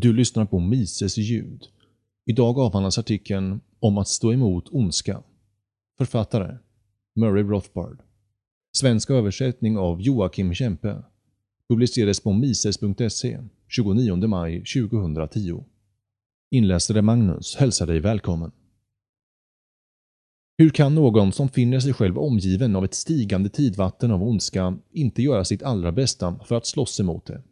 Du 0.00 0.12
lyssnar 0.12 0.46
på 0.46 0.58
Mises 0.58 1.16
ljud. 1.16 1.66
Idag 2.26 2.58
avhandlas 2.58 2.98
artikeln 2.98 3.60
om 3.80 3.98
att 3.98 4.08
stå 4.08 4.32
emot 4.32 4.68
ondska. 4.70 5.22
Författare 5.96 6.58
Murray 7.14 7.42
Rothbard. 7.42 8.02
Svensk 8.72 9.10
översättning 9.10 9.78
av 9.78 10.00
Joakim 10.00 10.54
Kempe. 10.54 11.02
Publicerades 11.68 12.20
på 12.20 12.32
mises.se 12.32 13.38
29 13.68 14.26
maj 14.26 14.64
2010. 14.64 15.64
Inläsare 16.50 17.02
Magnus 17.02 17.56
hälsar 17.56 17.86
dig 17.86 18.00
välkommen. 18.00 18.52
Hur 20.58 20.70
kan 20.70 20.94
någon 20.94 21.32
som 21.32 21.48
finner 21.48 21.80
sig 21.80 21.92
själv 21.92 22.18
omgiven 22.18 22.76
av 22.76 22.84
ett 22.84 22.94
stigande 22.94 23.48
tidvatten 23.48 24.10
av 24.10 24.22
ondska 24.22 24.78
inte 24.90 25.22
göra 25.22 25.44
sitt 25.44 25.62
allra 25.62 25.92
bästa 25.92 26.38
för 26.44 26.54
att 26.54 26.66
slåss 26.66 27.00
emot 27.00 27.26
det? 27.26 27.42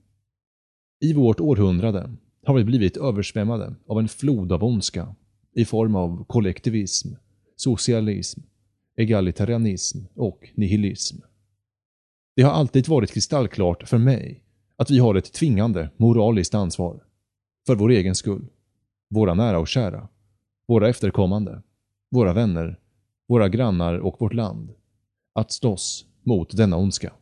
I 1.00 1.12
vårt 1.12 1.40
århundrade 1.40 2.16
har 2.46 2.54
vi 2.54 2.64
blivit 2.64 2.96
översvämmade 2.96 3.74
av 3.86 3.98
en 3.98 4.08
flod 4.08 4.52
av 4.52 4.64
ondska 4.64 5.14
i 5.52 5.64
form 5.64 5.96
av 5.96 6.24
kollektivism, 6.24 7.08
socialism, 7.56 8.40
egalitarianism 8.96 9.98
och 10.14 10.50
nihilism. 10.54 11.16
Det 12.36 12.42
har 12.42 12.52
alltid 12.52 12.88
varit 12.88 13.12
kristallklart 13.12 13.88
för 13.88 13.98
mig 13.98 14.42
att 14.76 14.90
vi 14.90 14.98
har 14.98 15.14
ett 15.14 15.32
tvingande 15.32 15.90
moraliskt 15.96 16.54
ansvar. 16.54 17.04
För 17.66 17.74
vår 17.74 17.90
egen 17.90 18.14
skull, 18.14 18.46
våra 19.10 19.34
nära 19.34 19.58
och 19.58 19.68
kära, 19.68 20.08
våra 20.68 20.88
efterkommande, 20.88 21.62
våra 22.10 22.32
vänner, 22.32 22.80
våra 23.28 23.48
grannar 23.48 23.98
och 23.98 24.16
vårt 24.20 24.34
land. 24.34 24.70
Att 25.34 25.52
slåss 25.52 26.06
mot 26.22 26.56
denna 26.56 26.76
ondska. 26.76 27.12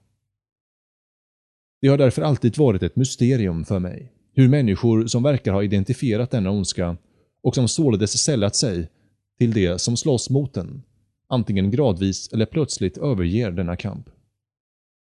Det 1.80 1.88
har 1.88 1.98
därför 1.98 2.23
alltid 2.23 2.59
varit 2.59 2.82
ett 2.82 2.96
mysterium 2.96 3.65
för 3.65 3.79
mig 3.79 4.12
hur 4.34 4.48
människor 4.48 5.06
som 5.06 5.23
verkar 5.23 5.52
ha 5.52 5.62
identifierat 5.62 6.30
denna 6.30 6.51
ondska 6.51 6.97
och 7.43 7.55
som 7.55 7.69
således 7.69 8.23
sällat 8.23 8.57
sig 8.57 8.88
till 9.38 9.52
det 9.52 9.80
som 9.80 9.96
slåss 9.96 10.30
mot 10.30 10.54
den, 10.54 10.82
antingen 11.29 11.71
gradvis 11.71 12.32
eller 12.32 12.46
plötsligt 12.46 12.99
överger 12.99 13.51
denna 13.51 13.77
kamp. 13.77 14.10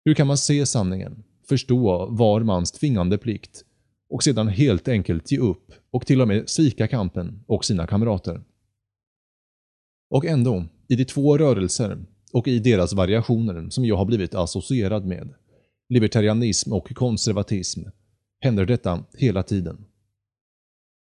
Hur 0.05 0.15
kan 0.15 0.27
man 0.27 0.39
se 0.39 0.67
sanningen, 0.67 1.25
förstå 1.49 2.07
var 2.07 2.41
mans 2.41 2.73
tvingande 2.73 3.19
plikt 3.19 3.65
och 4.11 4.23
sedan 4.23 4.49
helt 4.49 4.89
enkelt 4.89 5.31
ge 5.31 5.39
upp 5.39 5.73
och 5.91 6.07
till 6.07 6.21
och 6.21 6.29
med 6.29 6.49
svika 6.49 6.89
kampen 6.89 7.45
och 7.47 7.65
sina 7.65 7.87
kamrater? 7.87 8.43
Och 10.11 10.27
ändå, 10.27 10.65
i 10.89 10.97
de 10.97 11.05
två 11.05 11.39
rörelser 11.39 11.99
och 12.33 12.49
i 12.49 12.59
deras 12.59 12.93
variationer 12.93 13.71
som 13.71 13.85
jag 13.85 13.97
har 13.97 14.05
blivit 14.05 14.35
associerad 14.35 15.07
med, 15.07 15.35
libertarianism 15.89 16.73
och 16.73 16.95
konservatism, 16.95 17.81
händer 18.41 18.67
detta 18.67 19.05
hela 19.15 19.43
tiden. 19.43 19.85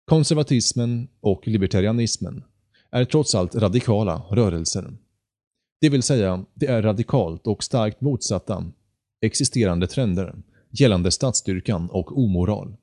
Konservatismen 0.05 1.07
och 1.19 1.47
libertarianismen 1.47 2.43
är 2.91 3.05
trots 3.05 3.35
allt 3.35 3.55
radikala 3.55 4.21
rörelser. 4.31 4.93
Det 5.81 5.89
vill 5.89 6.03
säga, 6.03 6.45
det 6.53 6.67
är 6.67 6.81
radikalt 6.81 7.47
och 7.47 7.63
starkt 7.63 8.01
motsatta 8.01 8.71
existerande 9.21 9.87
trender 9.87 10.35
gällande 10.71 11.11
statsstyrkan 11.11 11.89
och 11.89 12.17
omoral. 12.17 12.75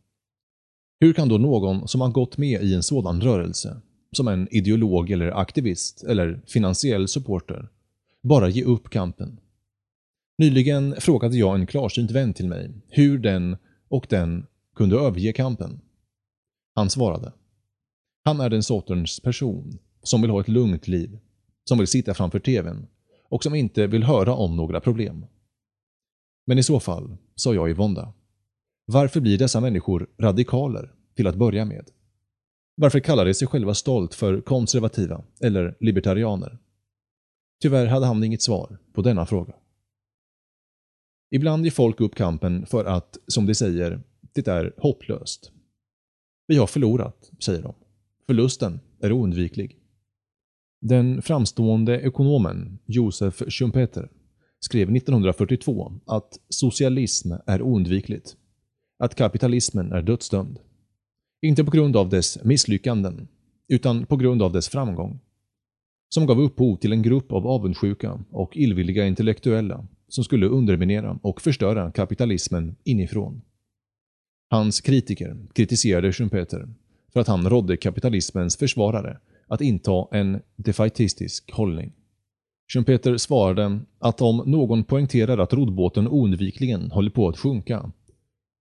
Hur 1.00 1.12
kan 1.12 1.28
då 1.28 1.38
någon 1.38 1.88
som 1.88 2.00
har 2.00 2.08
gått 2.08 2.38
med 2.38 2.62
i 2.62 2.74
en 2.74 2.82
sådan 2.82 3.20
rörelse, 3.20 3.80
som 4.12 4.28
en 4.28 4.48
ideolog 4.50 5.10
eller 5.10 5.40
aktivist 5.40 6.04
eller 6.04 6.40
finansiell 6.46 7.08
supporter, 7.08 7.68
bara 8.22 8.48
ge 8.48 8.64
upp 8.64 8.90
kampen? 8.90 9.40
Nyligen 10.38 10.94
frågade 10.98 11.36
jag 11.36 11.54
en 11.54 11.66
klarsynt 11.66 12.10
vän 12.10 12.34
till 12.34 12.48
mig 12.48 12.70
hur 12.88 13.18
den 13.18 13.56
och 13.92 14.06
den 14.10 14.46
kunde 14.74 14.96
överge 14.96 15.32
kampen. 15.32 15.80
Han 16.74 16.90
svarade. 16.90 17.32
Han 18.24 18.40
är 18.40 18.50
den 18.50 18.62
sortens 18.62 19.20
person 19.20 19.78
som 20.02 20.22
vill 20.22 20.30
ha 20.30 20.40
ett 20.40 20.48
lugnt 20.48 20.88
liv, 20.88 21.18
som 21.64 21.78
vill 21.78 21.86
sitta 21.86 22.14
framför 22.14 22.40
TVn 22.40 22.86
och 23.28 23.42
som 23.42 23.54
inte 23.54 23.86
vill 23.86 24.04
höra 24.04 24.34
om 24.34 24.56
några 24.56 24.80
problem. 24.80 25.26
Men 26.46 26.58
i 26.58 26.62
så 26.62 26.80
fall, 26.80 27.16
sa 27.34 27.54
jag 27.54 27.70
i 27.70 27.72
vånda, 27.72 28.12
varför 28.84 29.20
blir 29.20 29.38
dessa 29.38 29.60
människor 29.60 30.06
radikaler 30.18 30.92
till 31.16 31.26
att 31.26 31.36
börja 31.36 31.64
med? 31.64 31.90
Varför 32.74 33.00
kallar 33.00 33.24
de 33.24 33.34
sig 33.34 33.48
själva 33.48 33.74
stolt 33.74 34.14
för 34.14 34.40
konservativa 34.40 35.24
eller 35.40 35.76
libertarianer? 35.80 36.58
Tyvärr 37.62 37.86
hade 37.86 38.06
han 38.06 38.24
inget 38.24 38.42
svar 38.42 38.78
på 38.92 39.02
denna 39.02 39.26
fråga. 39.26 39.54
Ibland 41.34 41.64
ger 41.64 41.70
folk 41.70 42.00
upp 42.00 42.14
kampen 42.14 42.66
för 42.66 42.84
att, 42.84 43.18
som 43.26 43.46
de 43.46 43.54
säger, 43.54 44.00
det 44.32 44.48
är 44.48 44.74
hopplöst. 44.78 45.52
Vi 46.46 46.56
har 46.56 46.66
förlorat, 46.66 47.30
säger 47.38 47.62
de. 47.62 47.74
Förlusten 48.26 48.80
är 49.00 49.12
oundviklig. 49.12 49.76
Den 50.80 51.22
framstående 51.22 52.00
ekonomen 52.00 52.78
Josef 52.86 53.42
Schumpeter 53.48 54.08
skrev 54.60 54.96
1942 54.96 55.92
att 56.06 56.38
socialism 56.48 57.32
är 57.46 57.62
oundvikligt. 57.62 58.36
Att 58.98 59.14
kapitalismen 59.14 59.92
är 59.92 60.02
dödsdömd. 60.02 60.58
Inte 61.42 61.64
på 61.64 61.70
grund 61.70 61.96
av 61.96 62.08
dess 62.08 62.44
misslyckanden, 62.44 63.28
utan 63.68 64.06
på 64.06 64.16
grund 64.16 64.42
av 64.42 64.52
dess 64.52 64.68
framgång. 64.68 65.20
Som 66.08 66.26
gav 66.26 66.40
upphov 66.40 66.76
till 66.76 66.92
en 66.92 67.02
grupp 67.02 67.32
av 67.32 67.46
avundsjuka 67.46 68.24
och 68.30 68.56
illvilliga 68.56 69.06
intellektuella 69.06 69.86
som 70.12 70.24
skulle 70.24 70.46
underminera 70.46 71.18
och 71.22 71.40
förstöra 71.40 71.92
kapitalismen 71.92 72.76
inifrån. 72.84 73.42
Hans 74.50 74.80
kritiker 74.80 75.36
kritiserade 75.52 76.12
Schumpeter 76.12 76.68
för 77.12 77.20
att 77.20 77.28
han 77.28 77.48
rådde 77.48 77.76
kapitalismens 77.76 78.56
försvarare 78.56 79.18
att 79.46 79.60
inta 79.60 80.06
en 80.10 80.42
defaitistisk 80.56 81.52
hållning. 81.52 81.92
Schumpeter 82.72 83.16
svarade 83.16 83.80
att 83.98 84.20
om 84.20 84.36
någon 84.46 84.84
poängterar 84.84 85.38
att 85.38 85.52
roddbåten 85.52 86.08
oundvikligen 86.08 86.90
håller 86.90 87.10
på 87.10 87.28
att 87.28 87.38
sjunka, 87.38 87.92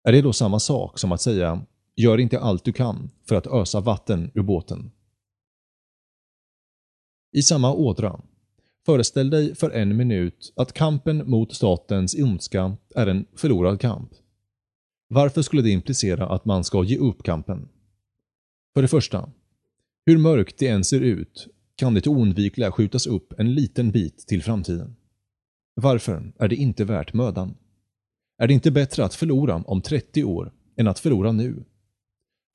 är 0.04 0.12
det 0.12 0.22
då 0.22 0.34
samma 0.34 0.60
sak 0.60 1.00
som 1.00 1.12
att 1.12 1.22
säga 1.22 1.62
“gör 1.96 2.18
inte 2.18 2.40
allt 2.40 2.64
du 2.66 2.74
kan 2.74 3.10
för 3.28 3.36
att 3.36 3.48
ösa 3.48 3.80
vatten 3.80 4.32
ur 4.34 4.44
båten”. 4.44 4.92
I 7.38 7.42
samma 7.42 7.74
ådra 7.74 8.22
Föreställ 8.86 9.30
dig 9.30 9.56
för 9.56 9.70
en 9.70 9.98
minut 9.98 10.54
att 10.56 10.74
kampen 10.74 11.30
mot 11.30 11.56
statens 11.56 12.16
ondska 12.16 12.78
är 12.96 13.08
en 13.08 13.26
förlorad 13.36 13.82
kamp. 13.82 14.12
Varför 15.08 15.42
skulle 15.42 15.62
det 15.62 15.70
implicera 15.70 16.28
att 16.28 16.46
man 16.46 16.64
ska 16.64 16.84
ge 16.84 16.98
upp 16.98 17.24
kampen? 17.24 17.70
För 18.74 18.82
det 18.82 18.88
första, 18.88 19.30
hur 20.06 20.18
mörkt 20.18 20.58
det 20.58 20.68
än 20.68 20.84
ser 20.84 21.02
ut 21.02 21.48
kan 21.76 21.94
det 21.94 22.08
oundvikliga 22.08 22.72
skjutas 22.72 23.08
upp 23.08 23.34
en 23.40 23.54
liten 23.54 23.92
bit 23.92 24.28
till 24.28 24.44
framtiden. 24.44 24.96
Varför 25.74 26.34
är 26.40 26.48
det 26.48 26.56
inte 26.56 26.86
värt 26.86 27.14
mödan? 27.14 27.58
Är 28.38 28.48
det 28.48 28.54
inte 28.54 28.72
bättre 28.72 29.06
att 29.06 29.16
förlora 29.16 29.56
om 29.56 29.82
30 29.82 30.24
år 30.24 30.52
än 30.78 30.88
att 30.88 31.00
förlora 31.00 31.32
nu? 31.32 31.64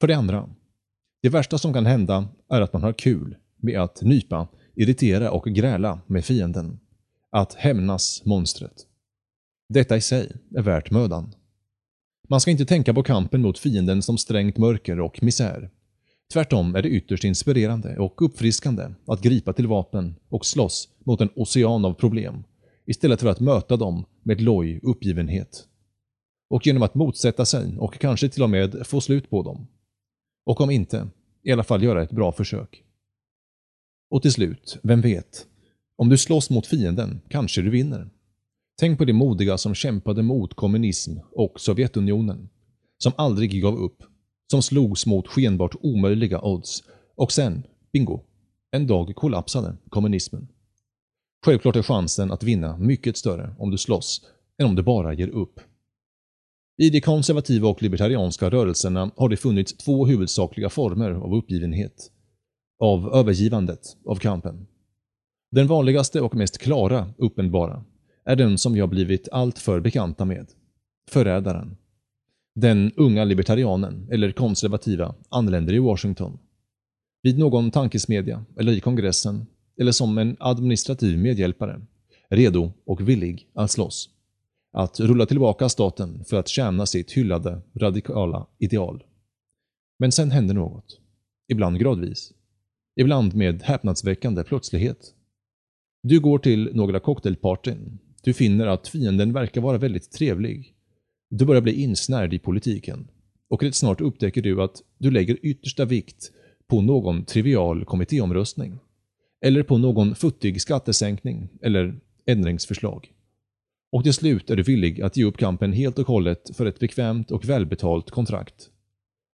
För 0.01 0.07
det 0.07 0.17
andra, 0.17 0.51
det 1.23 1.29
värsta 1.29 1.59
som 1.59 1.73
kan 1.73 1.87
hända 1.87 2.29
är 2.49 2.61
att 2.61 2.73
man 2.73 2.83
har 2.83 2.93
kul 2.93 3.37
med 3.57 3.81
att 3.81 4.03
nypa 4.03 4.49
irritera 4.77 5.31
och 5.31 5.45
gräla 5.45 6.01
med 6.07 6.25
fienden. 6.25 6.79
Att 7.31 7.55
hämnas 7.55 8.25
monstret. 8.25 8.87
Detta 9.69 9.97
i 9.97 10.01
sig 10.01 10.33
är 10.57 10.63
värt 10.63 10.91
mödan. 10.91 11.35
Man 12.29 12.41
ska 12.41 12.51
inte 12.51 12.67
tänka 12.67 12.95
på 12.95 13.03
kampen 13.03 13.43
mot 13.43 13.59
fienden 13.59 14.03
som 14.03 14.19
strängt 14.19 14.57
mörker 14.57 15.01
och 15.01 15.23
misär. 15.23 15.71
Tvärtom 16.33 16.77
är 16.77 16.83
det 16.83 16.89
ytterst 16.89 17.25
inspirerande 17.25 17.99
och 17.99 18.23
uppfriskande 18.23 18.89
att 19.07 19.23
gripa 19.23 19.53
till 19.53 19.67
vapen 19.67 20.15
och 20.29 20.47
slåss 20.47 20.89
mot 21.05 21.21
en 21.21 21.31
ocean 21.35 21.85
av 21.85 21.95
problem 21.95 22.45
istället 22.87 23.21
för 23.21 23.29
att 23.29 23.41
möta 23.41 23.77
dem 23.77 24.05
med 24.23 24.41
loj 24.41 24.81
uppgivenhet. 24.83 25.65
Och 26.51 26.67
genom 26.67 26.83
att 26.83 26.95
motsätta 26.95 27.45
sig 27.45 27.79
och 27.79 27.99
kanske 27.99 28.29
till 28.29 28.43
och 28.43 28.51
med 28.51 28.87
få 28.87 29.01
slut 29.01 29.31
på 29.31 29.43
dem. 29.43 29.67
Och 30.47 30.61
om 30.61 30.71
inte, 30.71 31.09
i 31.43 31.53
alla 31.53 31.65
fall 31.65 31.83
göra 31.83 32.03
ett 32.03 32.11
bra 32.11 32.33
försök. 32.33 32.83
Och 34.11 34.23
till 34.23 34.33
slut, 34.33 34.79
vem 34.83 35.01
vet? 35.01 35.47
Om 35.97 36.09
du 36.09 36.19
slåss 36.19 36.51
mot 36.51 36.67
fienden 36.67 37.21
kanske 37.29 37.63
du 37.63 37.71
vinner. 37.71 38.11
Tänk 38.79 38.99
på 38.99 39.05
de 39.05 39.13
modiga 39.13 39.59
som 39.59 39.75
kämpade 39.75 40.23
mot 40.23 40.55
kommunism 40.55 41.19
och 41.33 41.61
Sovjetunionen. 41.61 42.49
Som 42.99 43.13
aldrig 43.17 43.63
gav 43.63 43.77
upp. 43.79 44.03
Som 44.51 44.63
slogs 44.63 45.07
mot 45.07 45.29
skenbart 45.29 45.75
omöjliga 45.81 46.41
odds. 46.41 46.83
Och 47.17 47.33
sen, 47.33 47.63
bingo, 47.93 48.21
en 48.71 48.87
dag 48.87 49.17
kollapsade 49.17 49.77
kommunismen. 49.89 50.49
Självklart 51.45 51.77
är 51.77 51.83
chansen 51.83 52.33
att 52.33 52.43
vinna 52.43 52.79
mycket 52.79 53.17
större 53.17 53.55
om 53.59 53.71
du 53.71 53.79
slåss 53.79 54.23
än 54.59 54.67
om 54.67 54.75
du 54.75 54.83
bara 54.83 55.15
ger 55.15 55.29
upp. 55.29 55.61
I 56.79 56.91
de 56.91 57.01
konservativa 57.01 57.69
och 57.69 57.83
libertarianska 57.83 58.51
rörelserna 58.51 59.11
har 59.17 59.29
det 59.29 59.37
funnits 59.37 59.77
två 59.77 60.07
huvudsakliga 60.07 60.69
former 60.69 61.11
av 61.11 61.35
uppgivenhet 61.35 62.11
av 62.79 63.15
övergivandet 63.15 63.97
av 64.05 64.17
kampen. 64.17 64.67
Den 65.51 65.67
vanligaste 65.67 66.21
och 66.21 66.35
mest 66.35 66.59
klara, 66.59 67.15
uppenbara, 67.19 67.85
är 68.25 68.37
den 68.37 68.59
som 68.59 68.77
jag 68.77 68.89
blivit 68.89 69.29
alltför 69.33 69.81
bekanta 69.81 70.25
med. 70.25 70.47
Förrädaren. 71.11 71.77
Den 72.55 72.93
unga 72.97 73.25
libertarianen, 73.25 74.09
eller 74.11 74.33
konservativa, 74.33 75.15
anländer 75.29 75.73
i 75.75 75.79
Washington. 75.79 76.39
Vid 77.23 77.39
någon 77.39 77.71
tankesmedja, 77.71 78.45
eller 78.59 78.73
i 78.73 78.81
kongressen, 78.81 79.47
eller 79.81 79.93
som 79.93 80.19
en 80.19 80.37
administrativ 80.41 81.19
medhjälpare, 81.19 81.81
redo 82.31 82.73
och 82.85 83.09
villig 83.09 83.49
att 83.55 83.71
slåss. 83.71 84.11
Att 84.73 85.01
rulla 85.01 85.27
tillbaka 85.27 85.69
staten 85.69 86.25
för 86.25 86.37
att 86.37 86.49
tjäna 86.49 86.87
sitt 86.87 87.13
hyllade 87.13 87.61
radikala 87.75 88.47
ideal. 88.59 89.05
Men 89.99 90.13
sen 90.13 90.31
händer 90.31 90.55
något. 90.55 91.01
Ibland 91.49 91.79
gradvis. 91.79 92.33
Ibland 93.01 93.35
med 93.35 93.63
häpnadsväckande 93.63 94.45
plötslighet. 94.45 95.15
Du 96.03 96.21
går 96.21 96.39
till 96.39 96.71
några 96.75 97.01
cocktailpartyn. 97.01 97.99
Du 98.23 98.33
finner 98.33 98.67
att 98.67 98.89
fienden 98.89 99.33
verkar 99.33 99.61
vara 99.61 99.79
väldigt 99.79 100.13
trevlig. 100.13 100.75
Du 101.31 101.45
börjar 101.45 101.63
bli 101.63 101.83
insnärd 101.83 102.35
i 102.35 102.39
politiken. 102.39 103.09
Och 103.49 103.63
rätt 103.63 103.75
snart 103.75 104.01
upptäcker 104.01 104.43
du 104.43 104.63
att 104.63 104.83
du 104.99 105.11
lägger 105.11 105.39
yttersta 105.43 105.85
vikt 105.85 106.33
på 106.67 106.83
någon 106.83 107.25
trivial 107.25 107.85
kommittéomröstning. 107.85 108.79
Eller 109.41 109.63
på 109.63 109.79
någon 109.79 110.15
futtig 110.15 110.61
skattesänkning 110.63 111.49
eller 111.63 112.01
ändringsförslag. 112.27 113.13
Och 113.93 114.03
till 114.03 114.15
slut 114.15 114.51
är 114.51 114.57
du 114.57 114.63
villig 114.63 115.03
att 115.03 115.17
ge 115.17 115.25
upp 115.25 115.37
kampen 115.37 115.73
helt 115.73 115.99
och 115.99 116.07
hållet 116.07 116.57
för 116.57 116.67
ett 116.67 116.79
bekvämt 116.79 117.31
och 117.31 117.45
välbetalt 117.45 118.11
kontrakt. 118.11 118.71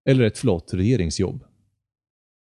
Eller 0.08 0.24
ett 0.24 0.38
flott 0.38 0.74
regeringsjobb. 0.74 1.44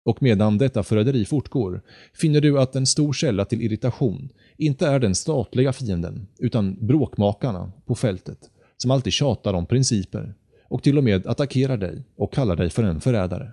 Och 0.04 0.22
medan 0.22 0.58
detta 0.58 0.82
förräderi 0.82 1.24
fortgår 1.24 1.82
finner 2.14 2.40
du 2.40 2.60
att 2.60 2.76
en 2.76 2.86
stor 2.86 3.12
källa 3.12 3.44
till 3.44 3.62
irritation 3.62 4.28
inte 4.56 4.86
är 4.86 4.98
den 4.98 5.14
statliga 5.14 5.72
fienden, 5.72 6.26
utan 6.38 6.86
bråkmakarna 6.86 7.72
på 7.86 7.94
fältet 7.94 8.50
som 8.76 8.90
alltid 8.90 9.12
tjatar 9.12 9.54
om 9.54 9.66
principer 9.66 10.34
och 10.68 10.82
till 10.82 10.98
och 10.98 11.04
med 11.04 11.26
attackerar 11.26 11.76
dig 11.76 12.04
och 12.16 12.32
kallar 12.32 12.56
dig 12.56 12.70
för 12.70 12.82
en 12.82 13.00
förrädare. 13.00 13.52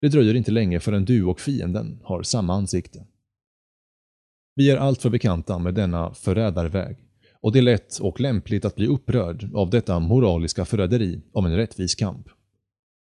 Det 0.00 0.08
dröjer 0.08 0.34
inte 0.34 0.50
länge 0.50 0.80
förrän 0.80 1.04
du 1.04 1.24
och 1.24 1.40
fienden 1.40 2.00
har 2.04 2.22
samma 2.22 2.54
ansikte. 2.54 3.06
Vi 4.54 4.70
är 4.70 4.76
alltför 4.76 5.10
bekanta 5.10 5.58
med 5.58 5.74
denna 5.74 6.14
förrädarväg 6.14 6.96
och 7.40 7.52
det 7.52 7.58
är 7.58 7.62
lätt 7.62 7.98
och 7.98 8.20
lämpligt 8.20 8.64
att 8.64 8.76
bli 8.76 8.86
upprörd 8.86 9.50
av 9.54 9.70
detta 9.70 9.98
moraliska 9.98 10.64
förräderi 10.64 11.20
om 11.32 11.46
en 11.46 11.56
rättvis 11.56 11.94
kamp. 11.94 12.28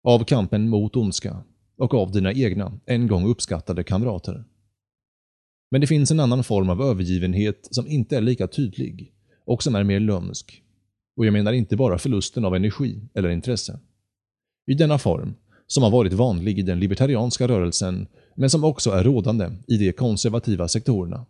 Av 0.03 0.23
kampen 0.23 0.69
mot 0.69 0.95
ondska 0.95 1.43
och 1.77 1.94
av 1.94 2.12
dina 2.12 2.33
egna, 2.33 2.80
en 2.86 3.07
gång 3.07 3.27
uppskattade 3.27 3.83
kamrater. 3.83 4.44
Men 5.72 5.81
det 5.81 5.88
finns 5.88 6.12
en 6.12 6.19
annan 6.19 6.44
form 6.44 6.69
av 6.69 6.81
övergivenhet 6.81 7.68
som 7.72 7.88
inte 7.88 8.18
är 8.18 8.22
lika 8.22 8.48
tydlig 8.48 9.13
och 9.45 9.63
som 9.63 9.75
är 9.75 9.83
mer 9.83 10.00
lömsk. 10.00 10.62
Och 11.18 11.25
jag 11.25 11.33
menar 11.33 11.54
inte 11.54 11.75
bara 11.75 11.98
förlusten 11.98 12.45
av 12.45 12.56
energi 12.56 13.01
eller 13.13 13.30
intresse. 13.30 13.80
I 14.68 14.74
denna 14.74 14.98
form, 14.98 15.36
som 15.68 15.83
har 15.83 15.92
varit 15.92 16.13
vanlig 16.13 16.60
i 16.60 16.62
den 16.62 16.80
libertarianska 16.80 17.48
rörelsen, 17.48 18.07
men 18.36 18.50
som 18.50 18.63
också 18.63 18.92
är 18.92 19.04
rådande 19.04 19.51
i 19.68 19.77
de 19.77 19.92
konservativa 19.92 20.68
sektorerna, 20.68 21.25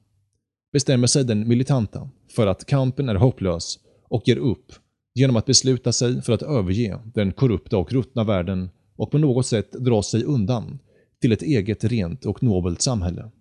bestämmer 0.74 1.08
sig 1.08 1.24
den 1.24 1.48
militanta 1.48 2.10
för 2.36 2.48
att 2.48 2.66
kampen 2.66 3.10
är 3.10 3.16
hopplös 3.16 3.80
och 4.04 4.28
ger 4.28 4.38
upp 4.38 4.72
genom 5.14 5.36
att 5.36 5.46
besluta 5.46 5.92
sig 5.92 6.22
för 6.22 6.34
att 6.34 6.42
överge 6.42 7.00
den 7.14 7.32
korrupta 7.32 7.78
och 7.78 7.92
ruttna 7.92 8.24
världen 8.24 8.70
och 8.96 9.12
på 9.12 9.18
något 9.18 9.46
sätt 9.46 9.72
dra 9.72 10.04
sig 10.04 10.24
undan 10.24 10.80
till 11.22 11.32
ett 11.32 11.42
eget 11.42 11.84
rent 11.84 12.26
och 12.26 12.44
nobelt 12.44 12.82
samhälle. 12.82 13.32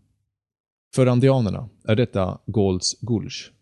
För 0.94 1.06
andianerna 1.06 1.68
är 1.84 1.96
detta 1.96 2.38
Gaulds 2.46 3.00
Gulch 3.00 3.52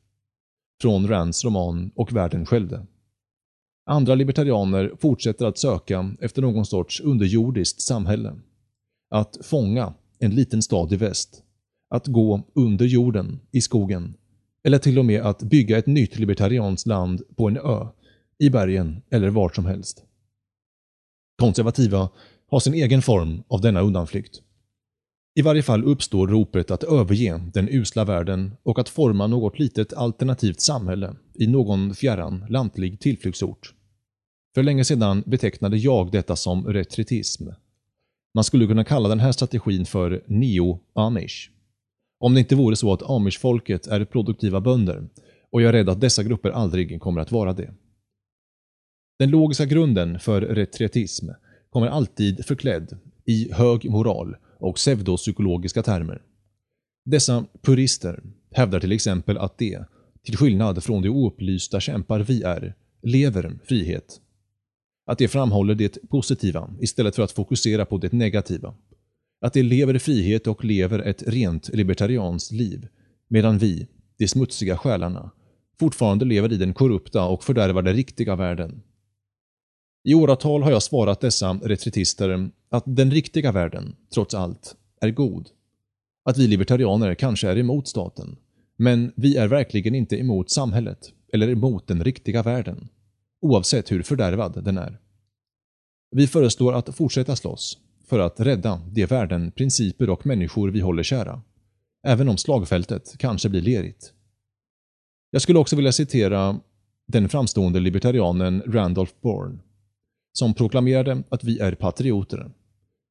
från 0.80 1.08
Rands 1.08 1.44
roman 1.44 1.90
Och 1.94 2.12
världen 2.12 2.46
skällde. 2.46 2.86
Andra 3.86 4.14
libertarianer 4.14 4.92
fortsätter 5.00 5.46
att 5.46 5.58
söka 5.58 6.14
efter 6.20 6.42
någon 6.42 6.66
sorts 6.66 7.00
underjordiskt 7.00 7.80
samhälle. 7.80 8.34
Att 9.10 9.38
fånga 9.42 9.94
en 10.18 10.30
liten 10.30 10.62
stad 10.62 10.92
i 10.92 10.96
väst. 10.96 11.42
Att 11.90 12.06
gå 12.06 12.42
under 12.54 12.86
jorden, 12.86 13.40
i 13.50 13.60
skogen. 13.60 14.14
Eller 14.64 14.78
till 14.78 14.98
och 14.98 15.04
med 15.04 15.22
att 15.22 15.42
bygga 15.42 15.78
ett 15.78 15.86
nytt 15.86 16.18
libertarianskt 16.18 16.86
land 16.86 17.22
på 17.36 17.48
en 17.48 17.56
ö, 17.56 17.86
i 18.38 18.50
bergen 18.50 19.02
eller 19.10 19.30
var 19.30 19.48
som 19.48 19.66
helst. 19.66 20.04
Konservativa 21.42 22.08
har 22.50 22.60
sin 22.60 22.74
egen 22.74 23.02
form 23.02 23.42
av 23.48 23.60
denna 23.60 23.80
undanflykt. 23.80 24.42
I 25.34 25.42
varje 25.42 25.62
fall 25.62 25.84
uppstår 25.84 26.28
ropet 26.28 26.70
att 26.70 26.82
överge 26.82 27.40
den 27.54 27.68
usla 27.68 28.04
världen 28.04 28.52
och 28.62 28.78
att 28.78 28.88
forma 28.88 29.26
något 29.26 29.58
litet 29.58 29.92
alternativt 29.92 30.60
samhälle 30.60 31.14
i 31.34 31.46
någon 31.46 31.94
fjärran 31.94 32.44
lantlig 32.48 33.00
tillflyktsort. 33.00 33.74
För 34.54 34.62
länge 34.62 34.84
sedan 34.84 35.22
betecknade 35.26 35.76
jag 35.76 36.12
detta 36.12 36.36
som 36.36 36.66
retritism. 36.66 37.48
Man 38.34 38.44
skulle 38.44 38.66
kunna 38.66 38.84
kalla 38.84 39.08
den 39.08 39.20
här 39.20 39.32
strategin 39.32 39.86
för 39.86 40.24
neo-amish. 40.26 41.50
Om 42.20 42.34
det 42.34 42.40
inte 42.40 42.54
vore 42.54 42.76
så 42.76 42.92
att 42.92 43.02
amish-folket 43.02 43.86
är 43.86 44.04
produktiva 44.04 44.60
bönder 44.60 45.08
och 45.52 45.62
jag 45.62 45.68
är 45.68 45.72
rädd 45.72 45.88
att 45.88 46.00
dessa 46.00 46.22
grupper 46.22 46.50
aldrig 46.50 47.00
kommer 47.00 47.20
att 47.20 47.32
vara 47.32 47.52
det. 47.52 47.74
Den 49.22 49.30
logiska 49.30 49.64
grunden 49.64 50.18
för 50.18 50.40
retreatism 50.40 51.28
kommer 51.70 51.86
alltid 51.86 52.44
förklädd 52.44 52.98
i 53.24 53.52
hög 53.52 53.90
moral 53.90 54.36
och 54.58 54.76
pseudopsykologiska 54.76 55.82
termer. 55.82 56.22
Dessa 57.04 57.44
purister 57.60 58.22
hävdar 58.52 58.80
till 58.80 58.92
exempel 58.92 59.38
att 59.38 59.58
de, 59.58 59.78
till 60.24 60.36
skillnad 60.36 60.84
från 60.84 61.02
de 61.02 61.08
oupplysta 61.08 61.80
kämpar 61.80 62.20
vi 62.20 62.42
är, 62.42 62.74
lever 63.02 63.58
frihet. 63.64 64.20
Att 65.06 65.18
de 65.18 65.28
framhåller 65.28 65.74
det 65.74 65.98
positiva 66.10 66.70
istället 66.80 67.16
för 67.16 67.22
att 67.22 67.32
fokusera 67.32 67.84
på 67.84 67.98
det 67.98 68.12
negativa. 68.12 68.74
Att 69.40 69.52
de 69.52 69.62
lever 69.62 69.98
frihet 69.98 70.46
och 70.46 70.64
lever 70.64 70.98
ett 70.98 71.22
rent 71.26 71.68
libertarianskt 71.68 72.52
liv, 72.52 72.88
medan 73.28 73.58
vi, 73.58 73.88
de 74.18 74.28
smutsiga 74.28 74.76
själarna, 74.76 75.30
fortfarande 75.80 76.24
lever 76.24 76.52
i 76.52 76.56
den 76.56 76.74
korrupta 76.74 77.24
och 77.24 77.44
fördärvade 77.44 77.92
riktiga 77.92 78.36
världen. 78.36 78.82
I 80.04 80.14
åratal 80.14 80.62
har 80.62 80.70
jag 80.70 80.82
svarat 80.82 81.20
dessa 81.20 81.52
retritister 81.52 82.50
att 82.70 82.84
den 82.86 83.10
riktiga 83.10 83.52
världen, 83.52 83.96
trots 84.14 84.34
allt, 84.34 84.76
är 85.00 85.10
god. 85.10 85.48
Att 86.24 86.38
vi 86.38 86.46
libertarianer 86.48 87.14
kanske 87.14 87.48
är 87.48 87.58
emot 87.58 87.88
staten, 87.88 88.36
men 88.76 89.12
vi 89.16 89.36
är 89.36 89.48
verkligen 89.48 89.94
inte 89.94 90.16
emot 90.16 90.50
samhället 90.50 91.12
eller 91.32 91.48
emot 91.48 91.86
den 91.86 92.04
riktiga 92.04 92.42
världen, 92.42 92.88
oavsett 93.40 93.92
hur 93.92 94.02
fördärvad 94.02 94.64
den 94.64 94.78
är. 94.78 94.98
Vi 96.10 96.26
föreslår 96.26 96.72
att 96.72 96.94
fortsätta 96.96 97.36
slåss 97.36 97.78
för 98.06 98.18
att 98.18 98.40
rädda 98.40 98.80
de 98.90 99.06
värden, 99.06 99.52
principer 99.52 100.10
och 100.10 100.26
människor 100.26 100.68
vi 100.70 100.80
håller 100.80 101.02
kära, 101.02 101.42
även 102.06 102.28
om 102.28 102.36
slagfältet 102.36 103.18
kanske 103.18 103.48
blir 103.48 103.60
lerigt. 103.60 104.12
Jag 105.30 105.42
skulle 105.42 105.58
också 105.58 105.76
vilja 105.76 105.92
citera 105.92 106.60
den 107.06 107.28
framstående 107.28 107.80
libertarianen 107.80 108.62
Randolph 108.66 109.12
Bourne 109.22 109.58
som 110.32 110.54
proklamerade 110.54 111.22
att 111.28 111.44
vi 111.44 111.58
är 111.58 111.74
patrioter. 111.74 112.50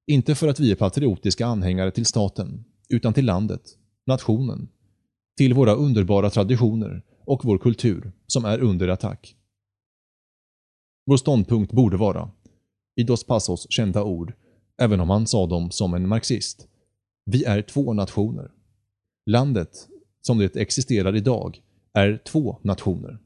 Inte 0.08 0.36
för 0.36 0.48
att 0.48 0.60
vi 0.60 0.72
är 0.72 0.76
patriotiska 0.76 1.46
anhängare 1.46 1.92
till 1.92 2.06
staten, 2.06 2.66
utan 2.90 3.14
till 3.14 3.26
landet, 3.26 3.62
nationen, 4.06 4.70
till 5.38 5.54
våra 5.54 5.74
underbara 5.74 6.30
traditioner 6.30 7.04
och 7.26 7.46
vår 7.46 7.58
kultur 7.58 8.12
som 8.28 8.46
är 8.46 8.60
under 8.60 8.88
attack. 8.88 9.36
Vår 11.06 11.18
ståndpunkt 11.18 11.74
borde 11.74 11.98
vara, 11.98 12.32
i 12.96 13.04
Dos 13.04 13.24
Passos 13.24 13.68
kända 13.70 14.04
ord, 14.04 14.34
även 14.78 15.00
om 15.00 15.10
han 15.10 15.28
sa 15.28 15.48
dem 15.48 15.72
som 15.72 15.94
en 15.94 16.08
marxist, 16.08 16.68
vi 17.26 17.44
är 17.44 17.62
två 17.62 17.94
nationer. 17.94 18.52
Landet, 19.26 19.88
som 20.22 20.38
det 20.38 20.56
existerar 20.56 21.16
idag, 21.16 21.62
är 21.94 22.22
två 22.26 22.58
nationer. 22.62 23.20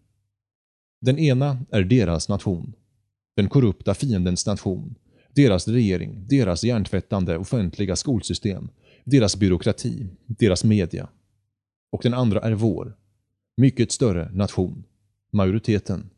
Den 1.02 1.20
ena 1.20 1.66
är 1.70 1.84
deras 1.84 2.30
nation 2.30 2.74
den 3.36 3.50
korrupta 3.50 3.94
fiendens 3.94 4.46
nation, 4.46 4.96
deras 5.36 5.68
regering, 5.68 6.28
deras 6.28 6.64
hjärntvättande 6.64 7.38
offentliga 7.38 7.96
skolsystem, 7.96 8.70
deras 9.04 9.38
byråkrati, 9.38 10.08
deras 10.26 10.64
media. 10.64 11.10
Och 11.92 12.02
den 12.04 12.14
andra 12.14 12.40
är 12.40 12.54
vår, 12.54 12.98
mycket 13.58 13.92
större 13.92 14.32
nation, 14.32 14.84
majoriteten. 15.32 16.10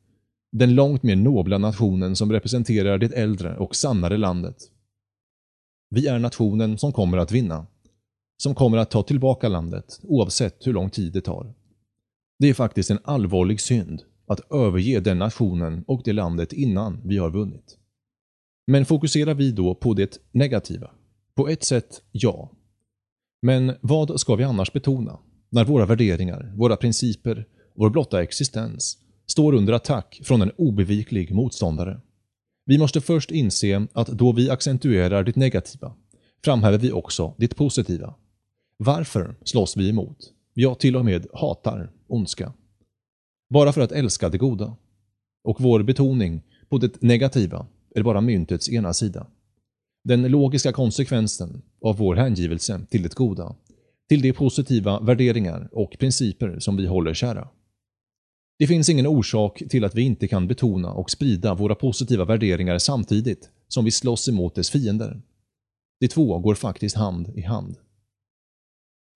Den 0.51 0.75
långt 0.75 1.03
mer 1.03 1.15
nobla 1.15 1.57
nationen 1.57 2.15
som 2.15 2.31
representerar 2.31 2.97
det 2.97 3.13
äldre 3.13 3.57
och 3.57 3.75
sannare 3.75 4.17
landet. 4.17 4.57
Vi 5.89 6.07
är 6.07 6.19
nationen 6.19 6.77
som 6.77 6.93
kommer 6.93 7.17
att 7.17 7.31
vinna. 7.31 7.67
Som 8.37 8.55
kommer 8.55 8.77
att 8.77 8.91
ta 8.91 9.03
tillbaka 9.03 9.47
landet, 9.47 9.99
oavsett 10.03 10.67
hur 10.67 10.73
lång 10.73 10.89
tid 10.89 11.13
det 11.13 11.21
tar. 11.21 11.53
Det 12.39 12.49
är 12.49 12.53
faktiskt 12.53 12.91
en 12.91 12.99
allvarlig 13.03 13.61
synd 13.61 14.03
att 14.27 14.51
överge 14.51 14.99
den 14.99 15.19
nationen 15.19 15.83
och 15.87 16.01
det 16.05 16.13
landet 16.13 16.53
innan 16.53 17.01
vi 17.03 17.17
har 17.17 17.31
vunnit. 17.31 17.77
Men 18.67 18.85
fokuserar 18.85 19.33
vi 19.33 19.51
då 19.51 19.75
på 19.75 19.93
det 19.93 20.19
negativa? 20.31 20.91
På 21.35 21.47
ett 21.47 21.63
sätt, 21.63 22.01
ja. 22.11 22.51
Men 23.41 23.73
vad 23.81 24.19
ska 24.19 24.35
vi 24.35 24.43
annars 24.43 24.73
betona 24.73 25.19
när 25.49 25.65
våra 25.65 25.85
värderingar, 25.85 26.53
våra 26.55 26.75
principer, 26.75 27.45
vår 27.75 27.89
blotta 27.89 28.23
existens 28.23 28.97
står 29.27 29.53
under 29.53 29.73
attack 29.73 30.21
från 30.23 30.41
en 30.41 30.51
obeviklig 30.57 31.31
motståndare? 31.31 32.01
Vi 32.65 32.77
måste 32.77 33.01
först 33.01 33.31
inse 33.31 33.87
att 33.93 34.07
då 34.07 34.31
vi 34.31 34.49
accentuerar 34.49 35.23
det 35.23 35.35
negativa 35.35 35.93
framhäver 36.45 36.77
vi 36.77 36.91
också 36.91 37.33
det 37.37 37.55
positiva. 37.55 38.13
Varför 38.77 39.35
slåss 39.43 39.77
vi 39.77 39.89
emot, 39.89 40.17
ja 40.53 40.75
till 40.75 40.95
och 40.95 41.05
med 41.05 41.27
hatar, 41.33 41.91
ondska? 42.07 42.53
Bara 43.49 43.73
för 43.73 43.81
att 43.81 43.91
älska 43.91 44.29
det 44.29 44.37
goda. 44.37 44.75
Och 45.43 45.61
vår 45.61 45.83
betoning 45.83 46.41
på 46.69 46.77
det 46.77 47.01
negativa 47.01 47.67
är 47.95 48.03
bara 48.03 48.21
myntets 48.21 48.69
ena 48.69 48.93
sida. 48.93 49.27
Den 50.03 50.27
logiska 50.27 50.71
konsekvensen 50.71 51.61
av 51.81 51.97
vår 51.97 52.15
hängivelse 52.15 52.81
till 52.89 53.03
det 53.03 53.13
goda, 53.13 53.55
till 54.09 54.21
de 54.21 54.33
positiva 54.33 54.99
värderingar 54.99 55.69
och 55.71 55.97
principer 55.99 56.59
som 56.59 56.77
vi 56.77 56.85
håller 56.85 57.13
kära. 57.13 57.47
Det 58.59 58.67
finns 58.67 58.89
ingen 58.89 59.07
orsak 59.07 59.63
till 59.69 59.83
att 59.83 59.95
vi 59.95 60.01
inte 60.01 60.27
kan 60.27 60.47
betona 60.47 60.91
och 60.91 61.11
sprida 61.11 61.53
våra 61.53 61.75
positiva 61.75 62.25
värderingar 62.25 62.77
samtidigt 62.77 63.49
som 63.67 63.85
vi 63.85 63.91
slåss 63.91 64.29
emot 64.29 64.55
dess 64.55 64.69
fiender. 64.69 65.21
De 65.99 66.07
två 66.07 66.39
går 66.39 66.55
faktiskt 66.55 66.95
hand 66.95 67.31
i 67.35 67.41
hand. 67.41 67.75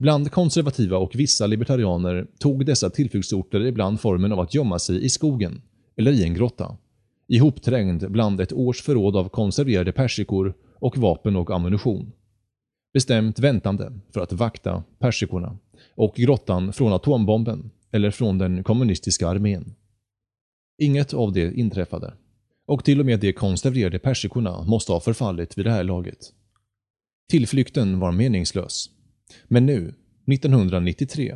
Bland 0.02 0.32
konservativa 0.32 0.98
och 0.98 1.16
vissa 1.16 1.48
libertarianer 1.48 2.28
tog 2.40 2.66
dessa 2.66 2.90
tillflyktsorter 2.90 3.66
ibland 3.66 4.02
formen 4.02 4.32
av 4.32 4.40
att 4.40 4.54
gömma 4.54 4.80
sig 4.80 5.06
i 5.06 5.10
skogen 5.10 5.62
eller 5.98 6.12
i 6.12 6.24
en 6.24 6.34
grotta, 6.34 6.78
ihopträngd 7.28 8.12
bland 8.12 8.42
ett 8.42 8.54
års 8.54 8.82
förråd 8.82 9.16
av 9.16 9.30
konserverade 9.30 9.92
persikor 9.92 10.54
och 10.80 10.98
vapen 10.98 11.36
och 11.36 11.52
ammunition. 11.52 12.12
Bestämt 12.94 13.40
väntande 13.40 13.94
för 14.14 14.22
att 14.22 14.34
vakta 14.34 14.84
persikorna 15.00 15.58
och 15.96 16.16
grottan 16.16 16.74
från 16.74 16.94
atombomben 16.94 17.72
eller 17.92 18.12
från 18.12 18.38
den 18.38 18.64
kommunistiska 18.64 19.28
armén. 19.28 19.76
Inget 20.78 21.14
av 21.14 21.34
det 21.34 21.54
inträffade 21.54 22.14
och 22.68 22.84
till 22.84 23.00
och 23.00 23.06
med 23.06 23.20
de 23.20 23.34
konserverade 23.34 24.00
persikorna 24.00 24.64
måste 24.64 24.92
ha 24.92 25.00
förfallit 25.00 25.58
vid 25.58 25.66
det 25.66 25.72
här 25.72 25.84
laget. 25.84 26.34
Tillflykten 27.30 28.00
var 28.00 28.12
meningslös. 28.12 28.90
Men 29.48 29.66
nu, 29.66 29.94
1993, 30.34 31.36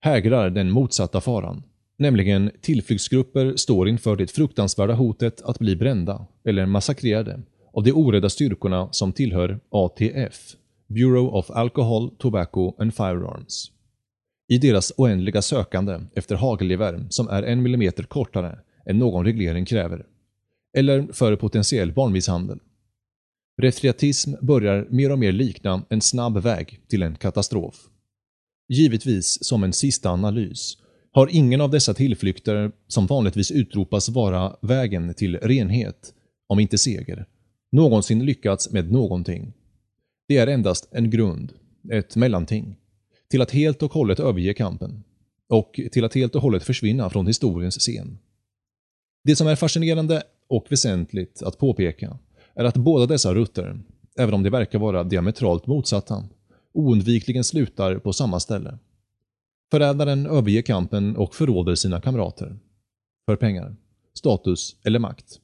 hägrar 0.00 0.50
den 0.50 0.70
motsatta 0.70 1.20
faran, 1.20 1.62
nämligen 1.96 2.50
tillflyktsgrupper 2.60 3.56
står 3.56 3.88
inför 3.88 4.16
det 4.16 4.30
fruktansvärda 4.30 4.94
hotet 4.94 5.42
att 5.42 5.58
bli 5.58 5.76
brända 5.76 6.26
eller 6.44 6.66
massakrerade 6.66 7.42
av 7.72 7.82
de 7.82 7.92
orädda 7.92 8.28
styrkorna 8.28 8.88
som 8.90 9.12
tillhör 9.12 9.60
ATF, 9.70 10.56
Bureau 10.86 11.28
of 11.28 11.50
Alcohol, 11.50 12.10
Tobacco 12.18 12.74
and 12.78 12.94
Firearms. 12.94 13.70
I 14.48 14.58
deras 14.58 14.92
oändliga 14.96 15.42
sökande 15.42 16.00
efter 16.14 16.36
hagelgevär 16.36 17.06
som 17.08 17.28
är 17.28 17.42
en 17.42 17.62
millimeter 17.62 18.02
kortare 18.02 18.58
än 18.86 18.98
någon 18.98 19.24
reglering 19.24 19.64
kräver. 19.64 20.06
Eller 20.76 21.06
för 21.12 21.36
potentiell 21.36 21.92
barnmisshandel. 21.92 22.58
Retriatism 23.56 24.34
börjar 24.40 24.86
mer 24.90 25.12
och 25.12 25.18
mer 25.18 25.32
likna 25.32 25.82
en 25.88 26.00
snabb 26.00 26.38
väg 26.38 26.80
till 26.88 27.02
en 27.02 27.16
katastrof. 27.16 27.88
Givetvis 28.68 29.44
som 29.44 29.64
en 29.64 29.72
sista 29.72 30.10
analys 30.10 30.76
har 31.12 31.28
ingen 31.32 31.60
av 31.60 31.70
dessa 31.70 31.94
tillflykter, 31.94 32.72
som 32.88 33.06
vanligtvis 33.06 33.50
utropas 33.50 34.08
vara 34.08 34.56
vägen 34.62 35.14
till 35.14 35.36
renhet, 35.36 36.14
om 36.46 36.60
inte 36.60 36.78
seger, 36.78 37.26
någonsin 37.72 38.24
lyckats 38.24 38.70
med 38.70 38.92
någonting. 38.92 39.52
Det 40.28 40.36
är 40.36 40.46
endast 40.46 40.88
en 40.90 41.10
grund, 41.10 41.52
ett 41.92 42.16
mellanting, 42.16 42.76
till 43.30 43.42
att 43.42 43.50
helt 43.50 43.82
och 43.82 43.92
hållet 43.92 44.20
överge 44.20 44.54
kampen 44.54 45.04
och 45.48 45.80
till 45.92 46.04
att 46.04 46.14
helt 46.14 46.34
och 46.34 46.42
hållet 46.42 46.62
försvinna 46.62 47.10
från 47.10 47.26
historiens 47.26 47.78
scen. 47.78 48.18
Det 49.24 49.36
som 49.36 49.46
är 49.46 49.56
fascinerande 49.56 50.22
och 50.48 50.66
väsentligt 50.70 51.42
att 51.42 51.58
påpeka 51.58 52.18
är 52.54 52.64
att 52.64 52.76
båda 52.76 53.06
dessa 53.06 53.34
rutter, 53.34 53.80
även 54.18 54.34
om 54.34 54.42
de 54.42 54.50
verkar 54.50 54.78
vara 54.78 55.04
diametralt 55.04 55.66
motsatta, 55.66 56.24
oundvikligen 56.72 57.44
slutar 57.44 57.98
på 57.98 58.12
samma 58.12 58.40
ställe. 58.40 58.78
Förrädaren 59.70 60.26
överger 60.26 60.62
kampen 60.62 61.16
och 61.16 61.34
förråder 61.34 61.74
sina 61.74 62.00
kamrater. 62.00 62.58
För 63.26 63.36
pengar, 63.36 63.76
status 64.14 64.76
eller 64.84 64.98
makt. 64.98 65.40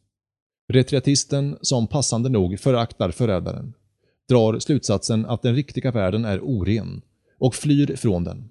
Retriatisten, 0.73 1.59
som 1.61 1.87
passande 1.87 2.29
nog 2.29 2.61
föraktar 2.61 3.11
förrädaren, 3.11 3.75
drar 4.29 4.59
slutsatsen 4.59 5.26
att 5.26 5.43
den 5.43 5.55
riktiga 5.55 5.90
världen 5.90 6.25
är 6.25 6.40
oren 6.40 7.02
och 7.38 7.55
flyr 7.55 7.97
från 7.97 8.25
den. 8.25 8.49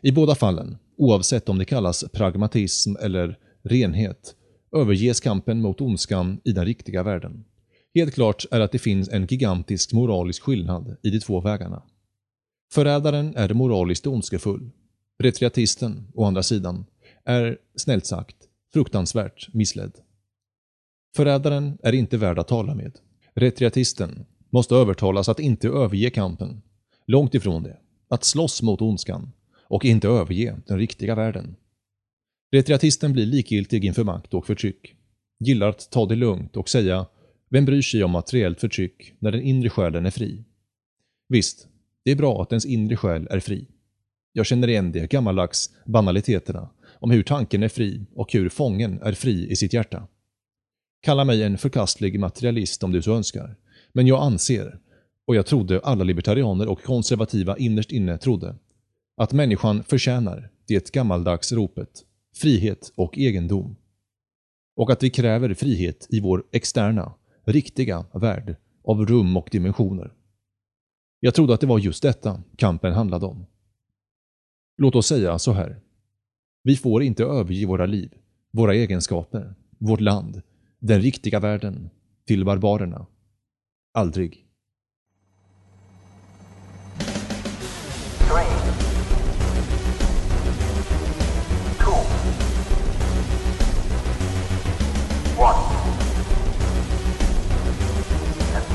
I 0.00 0.12
båda 0.12 0.34
fallen, 0.34 0.78
oavsett 0.96 1.48
om 1.48 1.58
det 1.58 1.64
kallas 1.64 2.04
pragmatism 2.12 2.96
eller 3.00 3.38
renhet, 3.62 4.34
överges 4.76 5.20
kampen 5.20 5.60
mot 5.60 5.80
ondskan 5.80 6.40
i 6.44 6.52
den 6.52 6.64
riktiga 6.64 7.02
världen. 7.02 7.44
Helt 7.94 8.14
klart 8.14 8.44
är 8.50 8.60
att 8.60 8.72
det 8.72 8.78
finns 8.78 9.08
en 9.08 9.26
gigantisk 9.26 9.92
moralisk 9.92 10.42
skillnad 10.42 10.96
i 11.02 11.10
de 11.10 11.20
två 11.20 11.40
vägarna. 11.40 11.82
Förrädaren 12.72 13.36
är 13.36 13.54
moraliskt 13.54 14.06
ondskefull. 14.06 14.70
Retriatisten, 15.18 16.08
å 16.14 16.24
andra 16.24 16.42
sidan, 16.42 16.84
är, 17.24 17.58
snällt 17.76 18.06
sagt, 18.06 18.36
fruktansvärt 18.72 19.48
missledd. 19.54 19.92
Förrädaren 21.16 21.78
är 21.82 21.92
inte 21.92 22.16
värd 22.16 22.38
att 22.38 22.48
tala 22.48 22.74
med. 22.74 22.98
Retriatisten 23.34 24.26
måste 24.50 24.74
övertalas 24.74 25.28
att 25.28 25.40
inte 25.40 25.68
överge 25.68 26.10
kampen. 26.10 26.62
Långt 27.06 27.34
ifrån 27.34 27.62
det. 27.62 27.76
Att 28.08 28.24
slåss 28.24 28.62
mot 28.62 28.82
ondskan 28.82 29.32
och 29.62 29.84
inte 29.84 30.08
överge 30.08 30.56
den 30.66 30.78
riktiga 30.78 31.14
världen. 31.14 31.56
Retriatisten 32.52 33.12
blir 33.12 33.26
likgiltig 33.26 33.84
inför 33.84 34.04
makt 34.04 34.34
och 34.34 34.46
förtryck. 34.46 34.94
Gillar 35.40 35.68
att 35.68 35.90
ta 35.90 36.06
det 36.06 36.14
lugnt 36.14 36.56
och 36.56 36.68
säga 36.68 37.06
“Vem 37.50 37.64
bryr 37.64 37.82
sig 37.82 38.04
om 38.04 38.10
materiellt 38.10 38.60
förtryck 38.60 39.14
när 39.18 39.32
den 39.32 39.42
inre 39.42 39.70
själen 39.70 40.06
är 40.06 40.10
fri?” 40.10 40.44
Visst, 41.28 41.68
det 42.04 42.10
är 42.10 42.16
bra 42.16 42.42
att 42.42 42.52
ens 42.52 42.66
inre 42.66 42.96
själ 42.96 43.26
är 43.30 43.40
fri. 43.40 43.66
Jag 44.32 44.46
känner 44.46 44.68
igen 44.68 44.92
de 44.92 45.06
gammaldags 45.06 45.70
banaliteterna 45.86 46.70
om 46.86 47.10
hur 47.10 47.22
tanken 47.22 47.62
är 47.62 47.68
fri 47.68 48.06
och 48.14 48.32
hur 48.32 48.48
fången 48.48 49.02
är 49.02 49.12
fri 49.12 49.50
i 49.50 49.56
sitt 49.56 49.72
hjärta. 49.72 50.08
Kalla 51.02 51.24
mig 51.24 51.42
en 51.42 51.58
förkastlig 51.58 52.20
materialist 52.20 52.82
om 52.82 52.92
du 52.92 53.02
så 53.02 53.16
önskar, 53.16 53.56
men 53.92 54.06
jag 54.06 54.22
anser, 54.22 54.78
och 55.26 55.36
jag 55.36 55.46
trodde 55.46 55.80
alla 55.80 56.04
libertarianer 56.04 56.68
och 56.68 56.82
konservativa 56.82 57.58
innerst 57.58 57.92
inne 57.92 58.18
trodde, 58.18 58.56
att 59.16 59.32
människan 59.32 59.84
förtjänar 59.84 60.50
det 60.66 60.92
gammaldags 60.92 61.52
ropet 61.52 62.04
frihet 62.34 62.92
och 62.94 63.18
egendom. 63.18 63.76
Och 64.76 64.90
att 64.90 65.02
vi 65.02 65.10
kräver 65.10 65.54
frihet 65.54 66.06
i 66.10 66.20
vår 66.20 66.44
externa, 66.52 67.14
riktiga 67.44 68.06
värld 68.12 68.56
av 68.84 69.06
rum 69.06 69.36
och 69.36 69.48
dimensioner. 69.52 70.12
Jag 71.20 71.34
trodde 71.34 71.54
att 71.54 71.60
det 71.60 71.66
var 71.66 71.78
just 71.78 72.02
detta 72.02 72.42
kampen 72.56 72.92
handlade 72.92 73.26
om. 73.26 73.46
Låt 74.76 74.94
oss 74.94 75.06
säga 75.06 75.38
så 75.38 75.52
här. 75.52 75.80
Vi 76.62 76.76
får 76.76 77.02
inte 77.02 77.24
överge 77.24 77.66
våra 77.66 77.86
liv, 77.86 78.14
våra 78.50 78.74
egenskaper, 78.74 79.54
vårt 79.78 80.00
land, 80.00 80.42
den 80.78 81.00
riktiga 81.00 81.40
världen, 81.40 81.90
till 82.26 82.44
barbarerna. 82.44 83.06
Aldrig. 83.92 84.43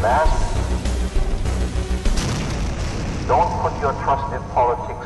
Last, 0.09 0.41
don't 3.27 3.51
put 3.61 3.79
your 3.79 3.93
trust 4.01 4.33
in 4.33 4.41
politics. 4.55 4.98